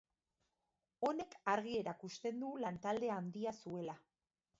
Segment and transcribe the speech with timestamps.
[1.09, 3.97] Honek argi erakusten du lantalde handia zuela.